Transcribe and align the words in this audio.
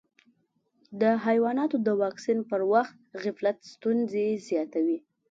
د 1.01 1.03
حیواناتو 1.25 1.77
د 1.87 1.89
واکسین 2.01 2.39
پر 2.49 2.61
وخت 2.73 2.95
غفلت 3.23 3.57
ستونزې 3.73 4.27
زیاتوي. 4.47 4.99